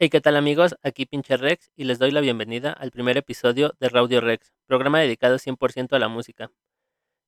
[0.00, 0.76] Hey, ¿qué tal amigos?
[0.84, 5.00] Aquí pinche Rex y les doy la bienvenida al primer episodio de Raudio Rex, programa
[5.00, 6.52] dedicado 100% a la música.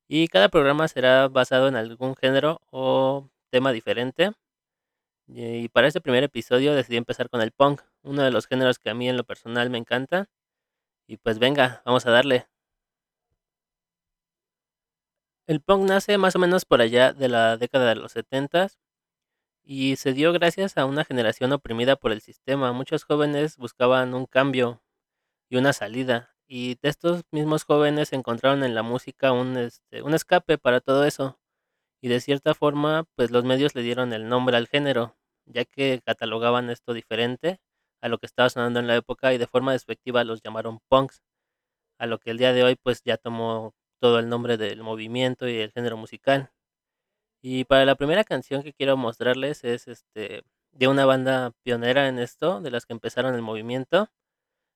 [0.09, 4.33] Y cada programa será basado en algún género o tema diferente.
[5.27, 8.91] Y para este primer episodio decidí empezar con el punk, uno de los géneros que
[8.91, 10.29] a mí en lo personal me encanta.
[11.09, 12.47] Y pues venga, vamos a darle.
[15.47, 18.69] El punk nace más o menos por allá de la década de los 70
[19.73, 22.73] y se dio gracias a una generación oprimida por el sistema.
[22.73, 24.83] Muchos jóvenes buscaban un cambio
[25.49, 30.13] y una salida, y de estos mismos jóvenes encontraron en la música un, este, un
[30.15, 31.39] escape para todo eso.
[32.03, 35.17] Y de cierta forma, pues los medios le dieron el nombre al género,
[35.47, 37.61] ya que catalogaban esto diferente
[38.03, 41.23] a lo que estaba sonando en la época y de forma despectiva los llamaron punks,
[42.01, 45.49] a lo que el día de hoy pues ya tomó todo el nombre del movimiento
[45.49, 46.51] y el género musical.
[47.43, 52.19] Y para la primera canción que quiero mostrarles es este de una banda pionera en
[52.19, 54.09] esto, de las que empezaron el movimiento.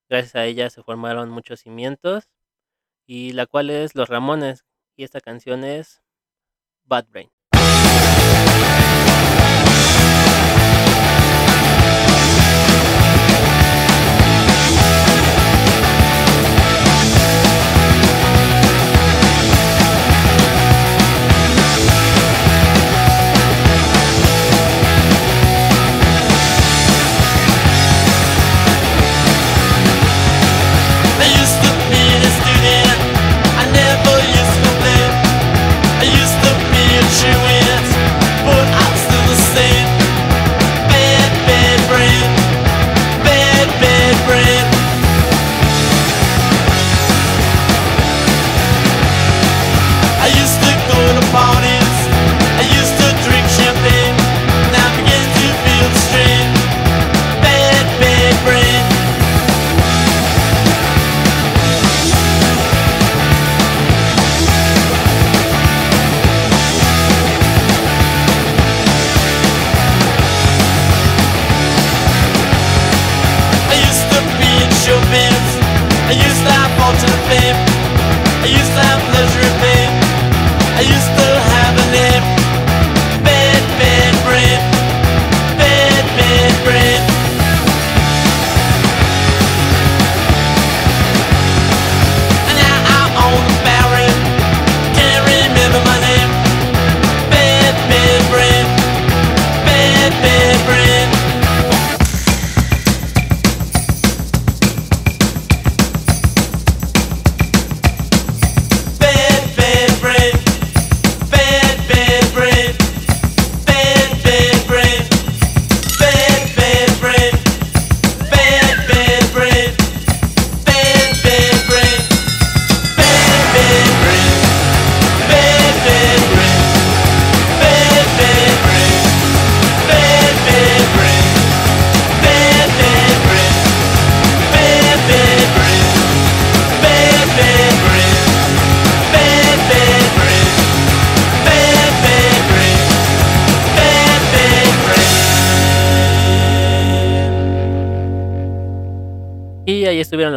[0.08, 2.30] Gracias a ella se formaron muchos cimientos
[3.06, 4.64] y la cual es Los Ramones
[4.96, 6.02] y esta canción es
[6.84, 7.30] Bad Brain.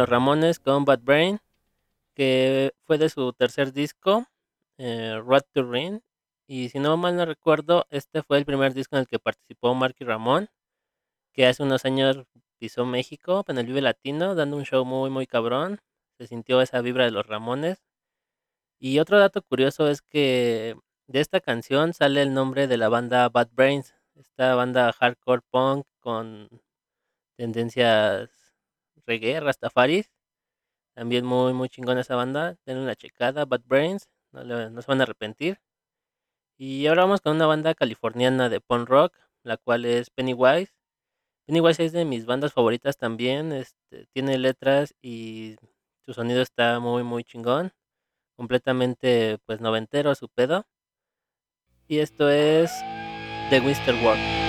[0.08, 1.40] Ramones con Bad Brain,
[2.14, 4.26] que fue de su tercer disco,
[4.78, 5.20] eh,
[5.52, 6.00] to Ring.
[6.46, 9.74] Y si no mal no recuerdo, este fue el primer disco en el que participó
[9.74, 10.48] Marky Ramón,
[11.32, 12.24] que hace unos años
[12.58, 15.80] pisó México en el Vive Latino, dando un show muy, muy cabrón.
[16.18, 17.82] Se sintió esa vibra de los Ramones.
[18.80, 20.76] Y otro dato curioso es que
[21.06, 25.86] de esta canción sale el nombre de la banda Bad Brains, esta banda hardcore punk
[26.00, 26.48] con
[27.36, 28.37] tendencias
[29.08, 30.10] reggae, Rastafaris.
[30.94, 32.56] También muy, muy chingona esa banda.
[32.64, 34.08] Tienen una checada, Bad Brains.
[34.32, 35.60] No, se van a arrepentir.
[36.58, 40.72] Y ahora vamos con una banda californiana de punk rock, la cual es Pennywise.
[41.46, 43.52] Pennywise es de mis bandas favoritas también.
[43.52, 45.56] Este, tiene letras y
[46.04, 47.72] su sonido está muy, muy chingón.
[48.36, 50.66] Completamente, pues, noventero su pedo.
[51.88, 52.70] Y esto es
[53.50, 54.47] The Winter World.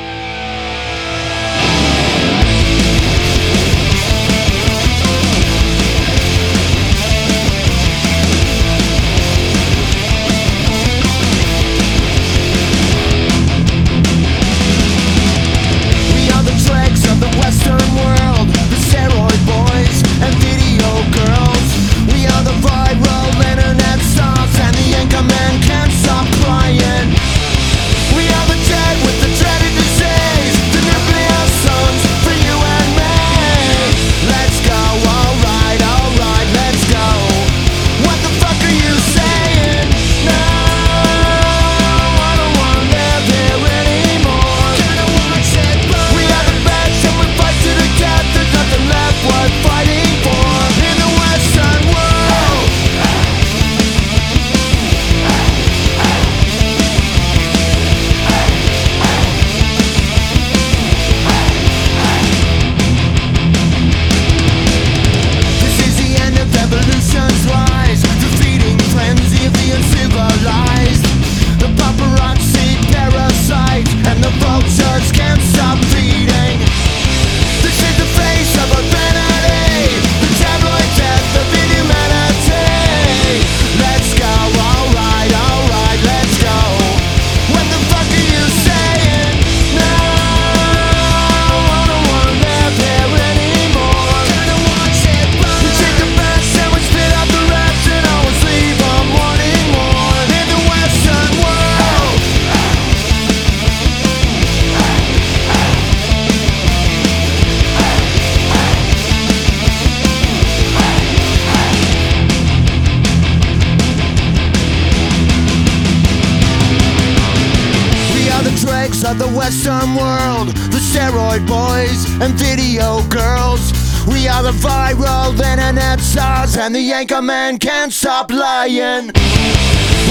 [122.59, 123.71] Video girls.
[124.05, 129.05] We are the viral internet stars, and the anchor man can't stop lying.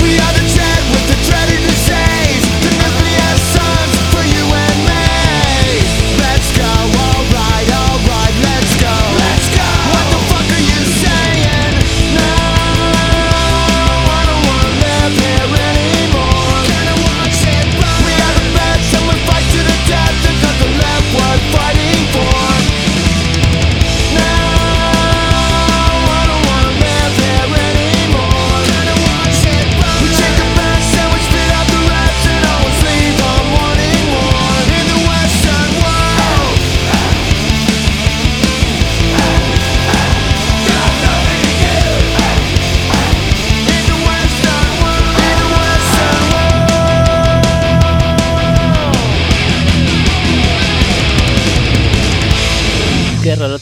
[0.03, 4.45] We are the dead with the dreaded disease, the nuclear suns for you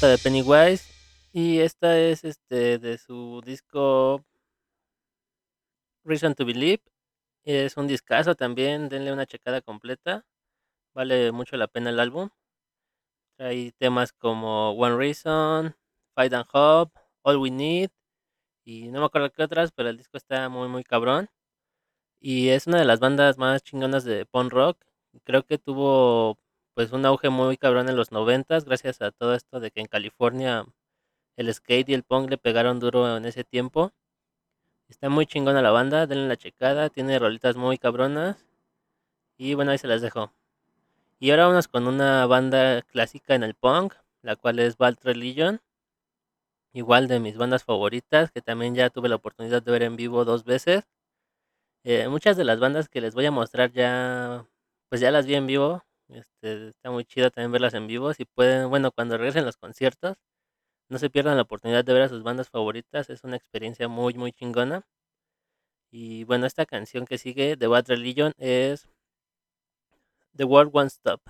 [0.04, 0.84] de Pennywise.
[1.32, 4.22] Y esta es este de su disco
[6.04, 6.82] Reason to Believe.
[7.44, 10.26] Es un discazo también, denle una checada completa.
[10.94, 12.28] Vale mucho la pena el álbum.
[13.38, 15.74] Hay temas como One Reason,
[16.14, 17.90] Fight and Hope, All We Need
[18.64, 21.30] y no me acuerdo qué otras, pero el disco está muy muy cabrón.
[22.20, 24.78] Y es una de las bandas más chingonas de punk rock.
[25.24, 26.38] Creo que tuvo
[26.76, 29.86] pues un auge muy cabrón en los noventas gracias a todo esto de que en
[29.86, 30.66] California
[31.38, 33.92] el skate y el punk le pegaron duro en ese tiempo.
[34.86, 38.44] Está muy chingona la banda, denle la checada, tiene rolitas muy cabronas.
[39.38, 40.32] Y bueno, ahí se las dejo.
[41.18, 45.62] Y ahora vamos con una banda clásica en el punk, la cual es Bad Religion.
[46.74, 50.26] Igual de mis bandas favoritas, que también ya tuve la oportunidad de ver en vivo
[50.26, 50.84] dos veces.
[51.84, 54.46] Eh, muchas de las bandas que les voy a mostrar ya,
[54.90, 55.85] pues ya las vi en vivo.
[56.08, 58.12] Este, está muy chido también verlas en vivo.
[58.14, 60.16] Si pueden, bueno, cuando regresen los conciertos,
[60.88, 63.10] no se pierdan la oportunidad de ver a sus bandas favoritas.
[63.10, 64.86] Es una experiencia muy, muy chingona.
[65.90, 68.88] Y bueno, esta canción que sigue de Bad Religion es
[70.36, 71.20] The World Won't Stop.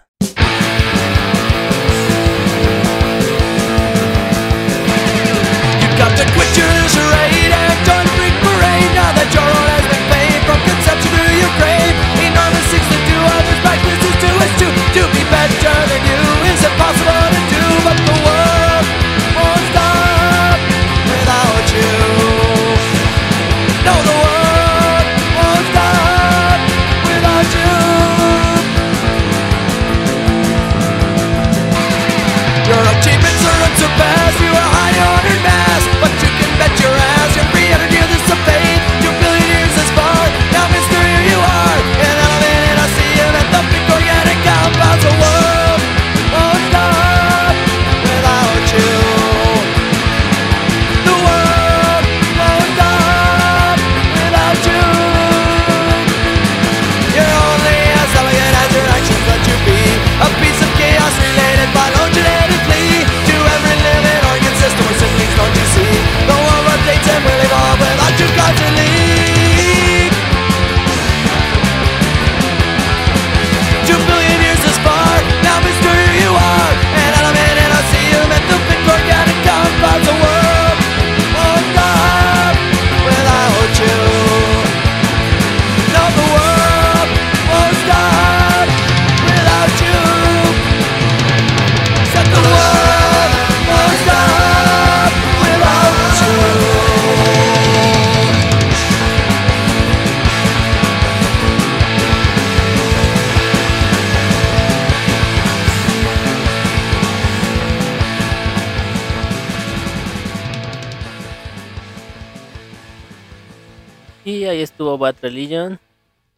[114.96, 115.78] Estuvo Bad Religion.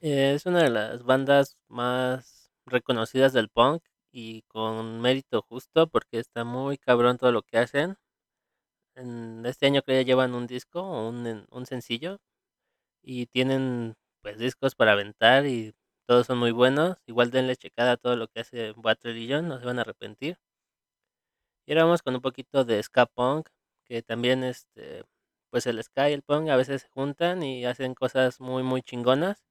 [0.00, 6.19] Eh, es una de las bandas más reconocidas del punk y con mérito justo porque
[6.19, 7.97] está muy cabrón todo lo que hacen.
[8.97, 12.19] En este año creo que llevan un disco un sencillo
[13.03, 15.75] y tienen pues discos para aventar y
[16.07, 16.99] todos son muy buenos.
[17.07, 20.38] Igual denle checada a todo lo que hace Bad Religion, no se van a arrepentir.
[21.67, 23.49] Y ahora vamos con un poquito de ska punk,
[23.85, 25.05] que también este
[25.50, 28.83] pues el ska y el punk a veces se juntan y hacen cosas muy muy
[28.83, 29.45] chingonas.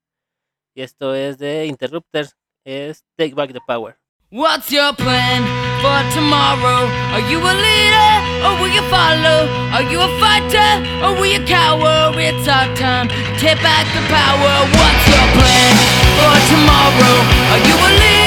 [0.76, 3.98] Y esto es de Interrupters, es Take Back the Power.
[4.30, 5.44] What's your plan
[5.82, 6.86] for tomorrow?
[7.14, 8.12] Are you a leader
[8.46, 9.48] or will you follow?
[9.72, 12.12] Are you a fighter or will you cower?
[12.20, 14.54] It's our time to take back the power.
[14.76, 15.74] What's your plan
[16.20, 17.16] for tomorrow?
[17.54, 18.18] Are you a leader?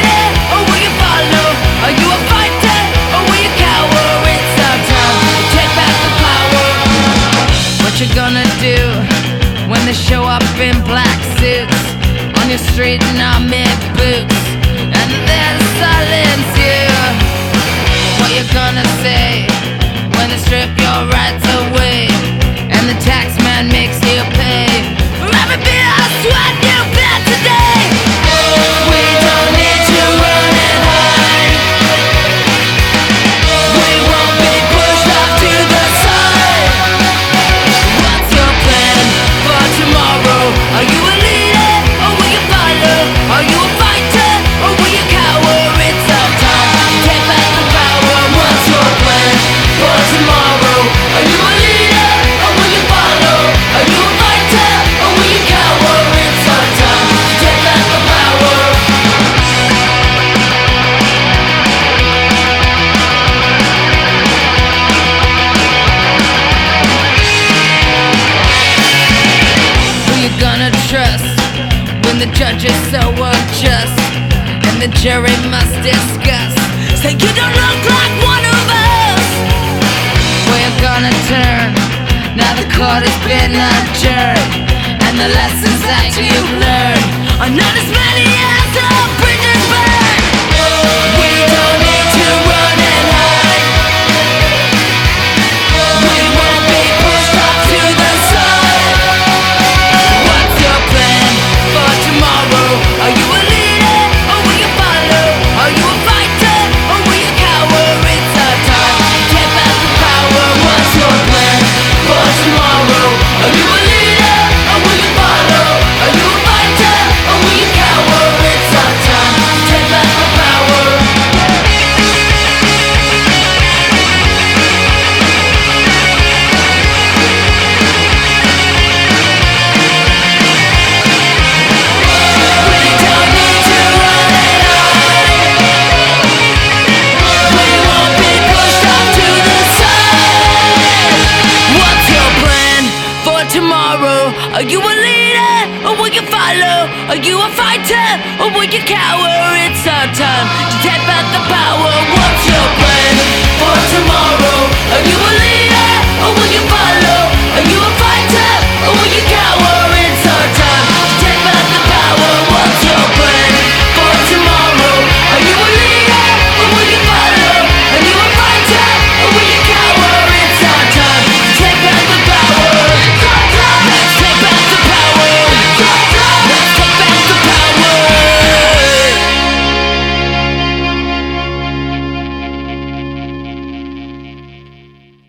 [8.00, 8.80] you gonna do
[9.68, 11.80] when they show up in black suits
[12.40, 14.40] on your street in mid boots
[14.96, 16.88] and then silence you?
[18.16, 19.44] What you gonna say
[20.16, 22.08] when they strip your rights away
[22.72, 26.69] and the taxman makes you pay for every bit of sweat?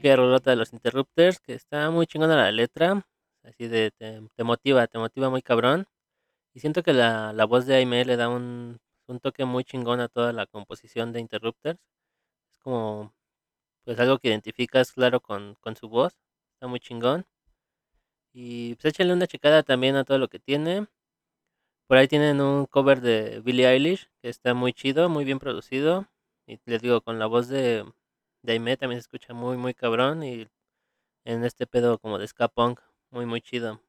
[0.02, 3.08] Que rolota de los Interrupters, que está muy chingona la letra,
[3.44, 5.88] así de te, te motiva, te motiva muy cabrón.
[6.54, 10.00] Y siento que la, la voz de Aime le da un, un toque muy chingón
[10.02, 11.80] a toda la composición de Interrupters.
[12.54, 13.14] Es como,
[13.86, 16.16] pues algo que identificas claro con, con su voz,
[16.56, 17.26] está muy chingón.
[18.34, 20.88] Y pues échenle una checada también a todo lo que tiene.
[21.88, 26.08] Por ahí tienen un cover de Billie Eilish, que está muy chido, muy bien producido.
[26.48, 27.86] Y les digo, con la voz de,
[28.44, 30.24] de Aimee también se escucha muy, muy cabrón.
[30.24, 30.48] Y
[31.26, 32.80] en este pedo como de ska punk,
[33.12, 33.82] muy, muy chido.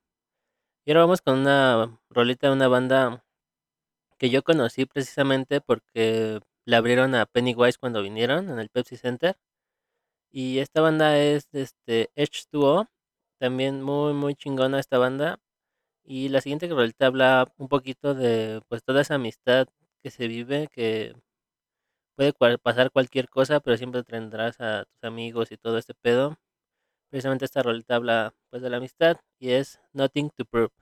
[0.85, 3.25] Y ahora vamos con una rolita de una banda
[4.19, 9.37] que yo conocí precisamente porque le abrieron a Pennywise cuando vinieron en el Pepsi Center.
[10.31, 12.89] Y esta banda es este H2O,
[13.39, 15.39] también muy, muy chingona esta banda.
[16.05, 19.69] Y la siguiente rolita habla un poquito de pues toda esa amistad
[20.03, 21.15] que se vive, que
[22.17, 26.37] puede cual- pasar cualquier cosa, pero siempre tendrás a tus amigos y todo este pedo.
[27.11, 30.73] Precisamente esta rolita habla pues de la amistad y es Nothing to Prove.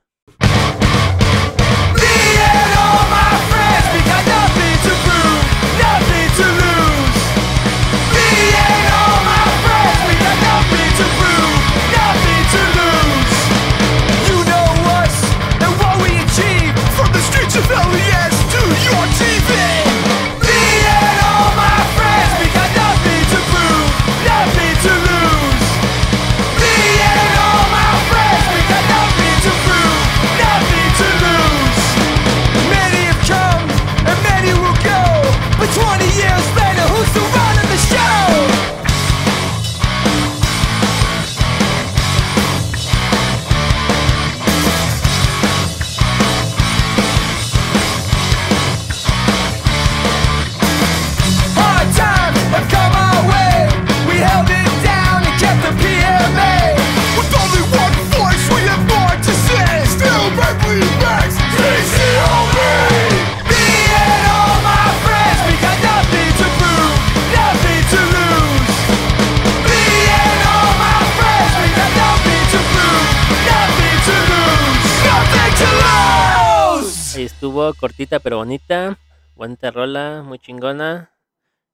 [77.51, 78.97] Estuvo cortita pero bonita.
[79.35, 81.13] Bonita rola, muy chingona.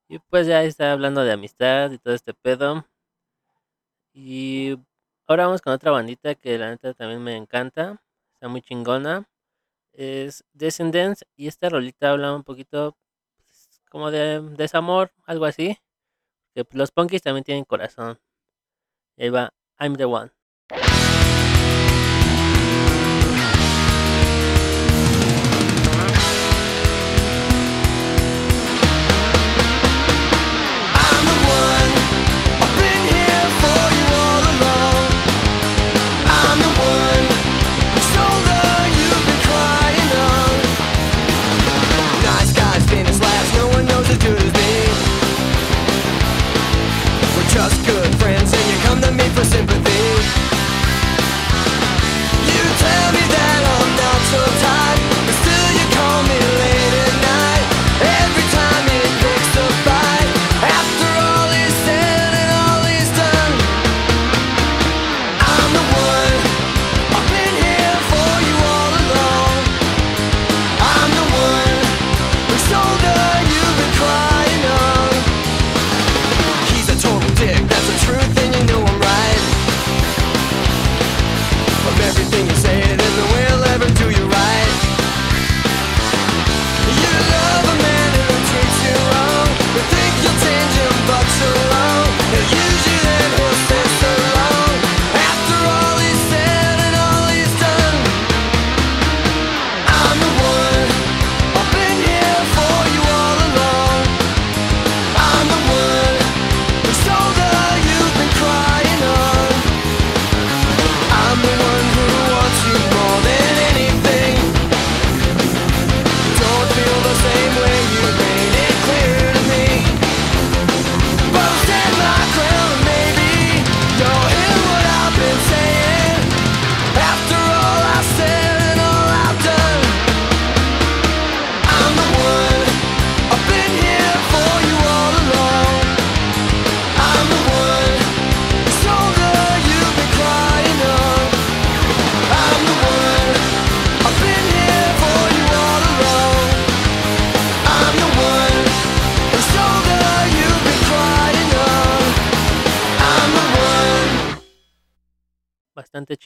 [0.09, 2.87] Y pues ya está hablando de amistad y todo este pedo.
[4.15, 4.79] Y
[5.27, 8.03] ahora vamos con otra bandita que la neta también me encanta.
[8.33, 9.29] Está muy chingona.
[9.93, 11.27] Es Descendants.
[11.37, 12.97] Y esta rolita habla un poquito
[13.37, 15.77] pues, como de desamor, algo así.
[16.55, 18.19] Que los punkies también tienen corazón.
[19.19, 20.31] Y ahí va, I'm the one.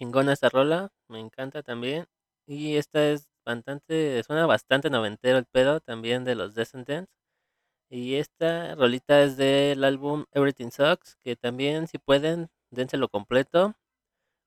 [0.00, 2.06] Chingona esta rola, me encanta también.
[2.46, 7.12] Y esta es bastante, suena bastante noventero el pedo también de los Descendants.
[7.90, 13.74] Y esta rolita es del álbum Everything Sucks, que también si pueden, dénselo completo.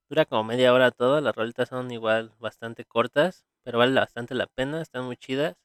[0.10, 4.48] Dura como media hora todo, las rolitas son igual bastante cortas, pero vale bastante la
[4.48, 5.56] pena, están muy chidas.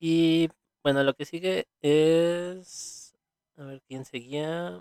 [0.00, 0.48] Y
[0.82, 3.14] bueno, lo que sigue es...
[3.56, 4.80] A ver quién seguía.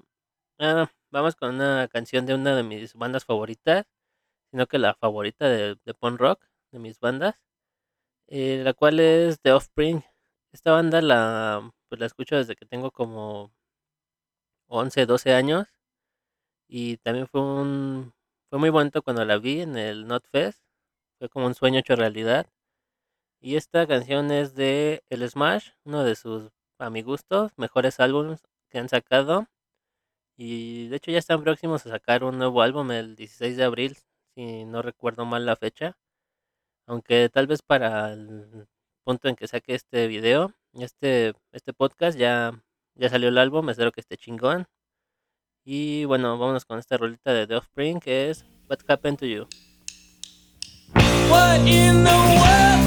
[0.59, 3.85] Ah, vamos con una canción de una de mis bandas favoritas,
[4.51, 7.35] sino que la favorita de, de punk rock de mis bandas,
[8.27, 10.03] eh, la cual es The Offspring.
[10.53, 13.53] Esta banda la, pues la escucho desde que tengo como
[14.69, 15.67] 11, 12 años
[16.67, 18.13] y también fue un
[18.49, 20.61] fue muy bonito cuando la vi en el Notfest.
[21.19, 22.47] Fue como un sueño hecho realidad.
[23.41, 28.43] Y esta canción es de El Smash, uno de sus, a mi gusto, mejores álbumes
[28.69, 29.47] que han sacado.
[30.37, 33.97] Y de hecho ya están próximos a sacar un nuevo álbum el 16 de abril,
[34.35, 35.97] si no recuerdo mal la fecha.
[36.85, 38.67] Aunque tal vez para el
[39.03, 42.53] punto en que saque este video, este, este podcast, ya,
[42.95, 44.67] ya salió el álbum, espero que esté chingón.
[45.65, 49.47] Y bueno, vámonos con esta rolita de The Offspring que es What Happened to You.
[51.29, 52.86] What in the world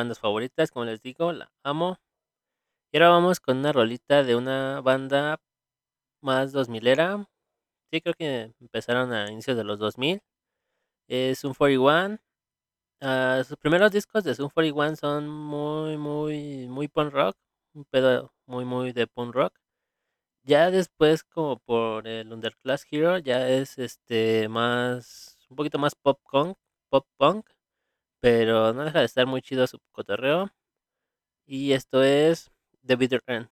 [0.00, 1.98] bandas favoritas, como les digo, la amo.
[2.92, 5.40] Y ahora vamos con una rolita de una banda
[6.22, 7.28] más 2000 era.
[7.92, 10.22] Sí, creo que empezaron a inicios de los 2000.
[11.08, 12.18] Es un 41.
[13.02, 17.36] Ah, sus primeros discos de Zoom 41 son muy, muy, muy punk rock.
[17.74, 19.54] Un pedo muy, muy de punk rock.
[20.44, 26.18] Ya después, como por el Underclass Hero, ya es este más, un poquito más pop
[26.30, 26.56] punk,
[26.88, 27.48] pop punk,
[28.20, 30.50] pero no deja de estar muy chido su cotorreo.
[31.46, 32.50] Y esto es
[32.86, 33.48] The Bitter End.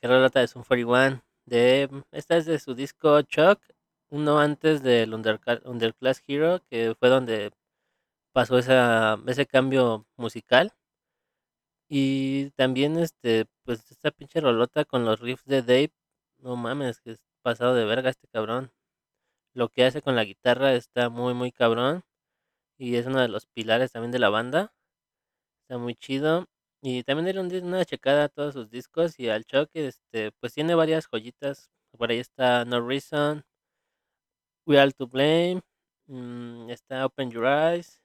[0.00, 1.22] Que rolota de Zoom 41.
[1.44, 3.60] De, esta es de su disco Chuck,
[4.08, 7.52] uno antes del Underclass Hero, que fue donde
[8.32, 10.72] pasó ese cambio musical.
[11.88, 15.92] Y también este, pues esta pinche rolota con los riffs de Dave,
[16.38, 18.72] no mames, que es pasado de verga este cabrón.
[19.54, 22.04] Lo que hace con la guitarra está muy muy cabrón.
[22.78, 24.74] Y es uno de los pilares también de la banda.
[25.62, 26.46] Está muy chido.
[26.84, 30.30] Y también era un dis- una checada a todos sus discos y al choque, este,
[30.38, 31.68] pues tiene varias joyitas.
[31.98, 33.44] Por ahí está No Reason,
[34.66, 35.62] We Are to Blame,
[36.08, 38.00] mm, está Open Your Eyes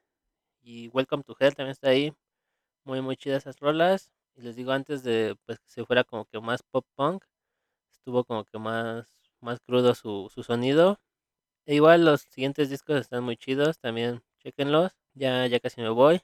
[0.61, 2.13] y Welcome to Hell también está ahí.
[2.85, 4.11] Muy muy chidas esas rolas.
[4.35, 7.25] Y les digo antes de pues que se fuera como que más pop punk,
[7.93, 9.07] estuvo como que más
[9.41, 10.99] más crudo su, su sonido.
[11.67, 14.93] E igual los siguientes discos están muy chidos, también chequenlos.
[15.15, 16.21] Ya ya casi me voy.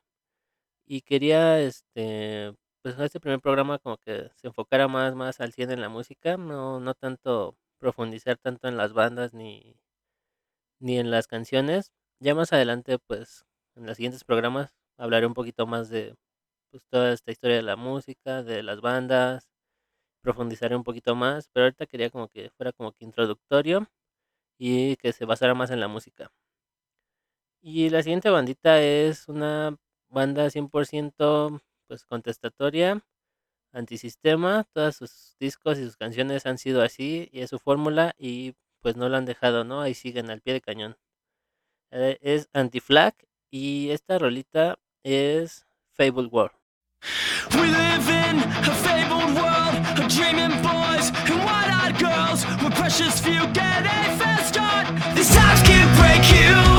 [0.88, 5.71] Y quería, este, pues este primer programa como que se enfocara más, más al 100
[5.71, 9.76] en la música, no, no tanto profundizar tanto en las bandas ni,
[10.80, 11.91] ni en las canciones.
[12.19, 13.45] Ya más adelante, pues,
[13.76, 16.15] en los siguientes programas hablaré un poquito más de
[16.71, 19.50] pues, toda esta historia de la música, de las bandas,
[20.21, 23.88] profundizaré un poquito más, pero ahorita quería como que fuera como que introductorio
[24.60, 26.32] y que se basara más en la música.
[27.62, 29.76] Y la siguiente bandita es una
[30.15, 33.04] banda 100% pues contestatoria
[33.73, 38.56] antisistema, todos sus discos y sus canciones han sido así y es su fórmula y
[38.82, 39.82] pues no lo han dejado, ¿no?
[39.82, 40.97] Ahí siguen al pie de cañón.
[41.91, 43.13] Eh, es Anti-Flag
[43.51, 46.56] y esta rolita es Fable World.
[47.51, 53.45] We live in a fabled world of dreaming boys and wide-eyed girls where precious few
[53.54, 54.88] get a fair start.
[55.15, 56.75] These times can break you.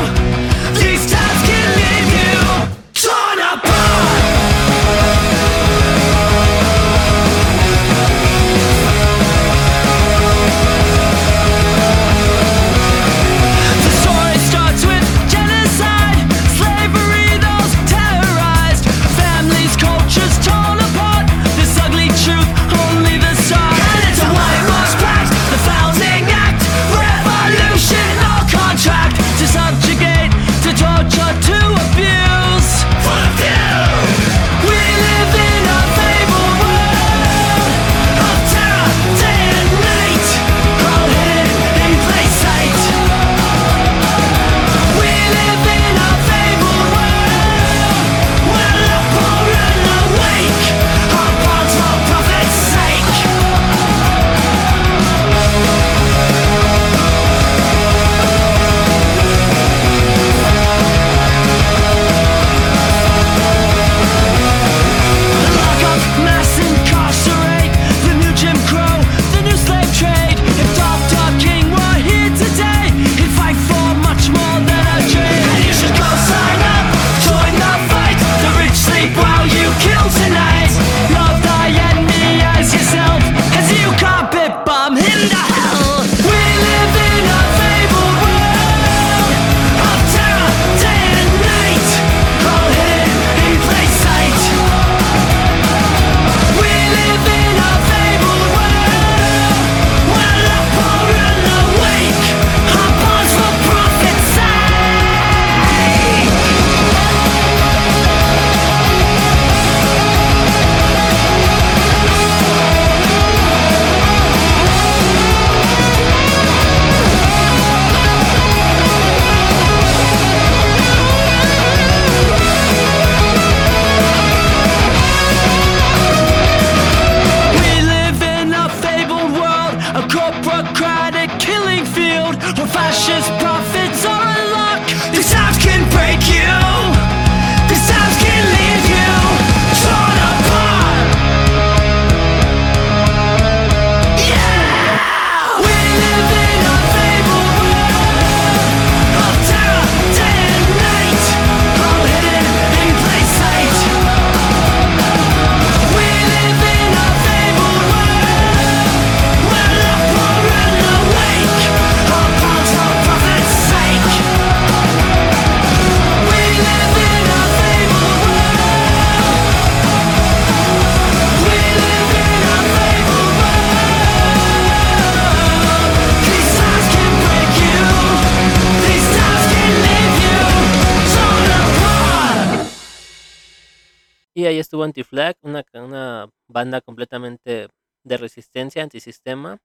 [184.66, 187.68] Estuvo Anti-Flag, una, una banda completamente
[188.04, 189.58] de resistencia, antisistema.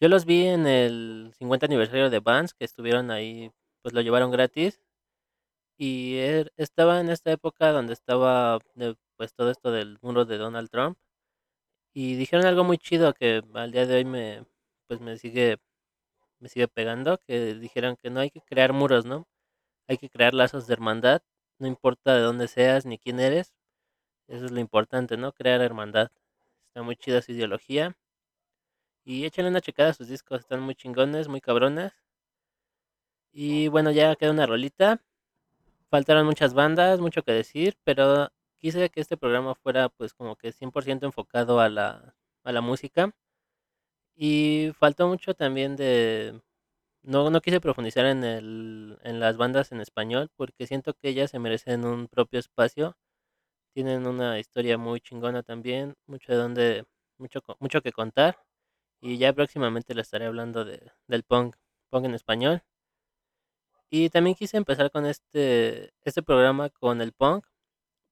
[0.00, 3.50] Yo los vi en el 50 aniversario de Vans, que estuvieron ahí,
[3.82, 4.80] pues lo llevaron gratis.
[5.78, 10.38] Y er- estaba en esta época donde estaba de- pues todo esto del muro de
[10.38, 10.98] Donald Trump.
[11.94, 14.44] Y dijeron algo muy chido que al día de hoy me,
[14.88, 15.58] pues me sigue,
[16.40, 19.26] me sigue pegando, que dijeron que no hay que crear muros, ¿no?
[19.88, 21.22] Hay que crear lazos de hermandad,
[21.60, 23.54] no importa de dónde seas ni quién eres.
[24.28, 25.32] Eso es lo importante, ¿no?
[25.32, 26.10] Crear hermandad.
[26.68, 27.96] Está muy chida su ideología.
[29.06, 31.92] Y échenle una checada a sus discos, están muy chingones, muy cabrones.
[33.32, 35.02] Y bueno, ya queda una rolita.
[35.90, 40.52] Faltaron muchas bandas, mucho que decir, pero quise que este programa fuera pues como que
[40.52, 43.12] 100% enfocado a la, a la música.
[44.16, 46.40] Y faltó mucho también de...
[47.02, 51.30] No, no quise profundizar en, el, en las bandas en español porque siento que ellas
[51.30, 52.96] se merecen un propio espacio.
[53.74, 56.84] Tienen una historia muy chingona también, mucho de donde,
[57.18, 58.38] mucho, mucho que contar.
[59.00, 61.56] Y ya próximamente les estaré hablando de, del punk,
[61.90, 62.62] punk en español.
[63.90, 67.46] Y también quise empezar con este, este programa con el punk,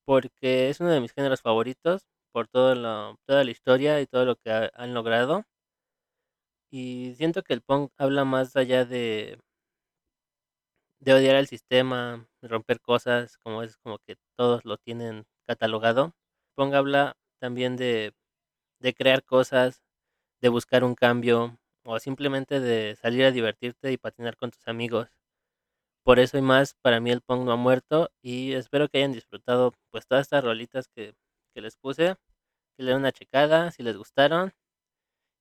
[0.06, 4.24] porque es uno de mis géneros favoritos, por todo lo, toda la historia y todo
[4.26, 5.44] lo que ha- han logrado.
[6.72, 9.38] Y siento que el punk habla más allá de,
[11.00, 16.14] de odiar al sistema, romper cosas, como es como que todos lo tienen catalogado.
[16.54, 18.14] Punk habla también de,
[18.80, 19.82] de crear cosas,
[20.42, 25.08] de buscar un cambio o simplemente de salir a divertirte y patinar con tus amigos.
[26.04, 29.12] Por eso y más, para mí el punk no ha muerto y espero que hayan
[29.12, 31.14] disfrutado pues todas estas rolitas que,
[31.54, 32.16] que les puse,
[32.76, 34.52] que le den una checada si les gustaron.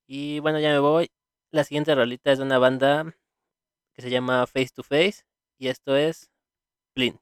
[0.06, 1.10] Y bueno, ya me voy.
[1.52, 3.16] La siguiente rolita es de una banda
[3.94, 5.24] que se llama Face to Face
[5.58, 6.30] y esto es
[6.96, 7.20] Blink.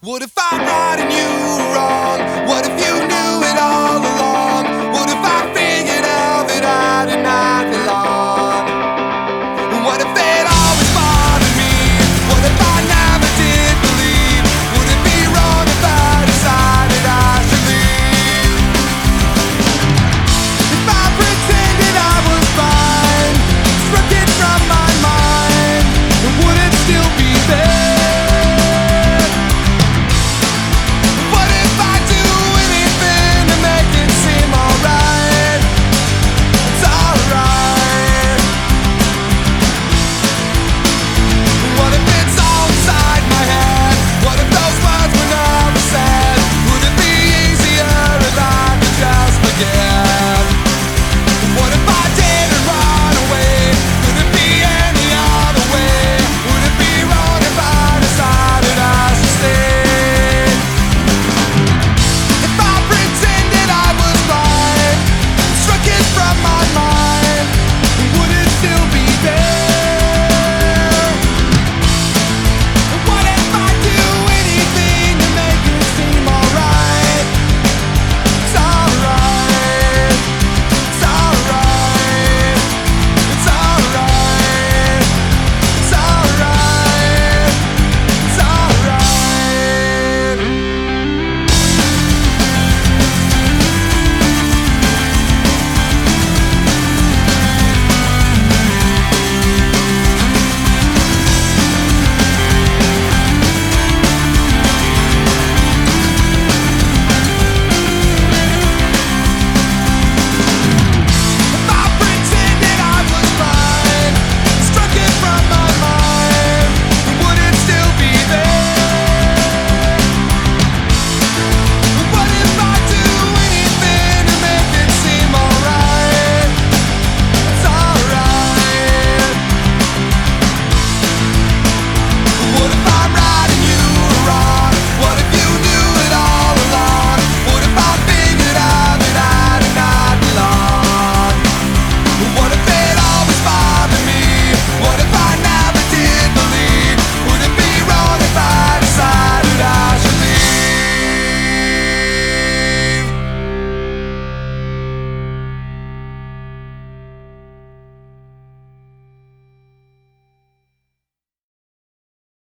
[0.00, 1.28] What if I'm right and you
[1.74, 2.48] wrong?
[2.48, 4.92] What if you knew it all along?
[4.92, 8.31] What if I figured out that I did not belong?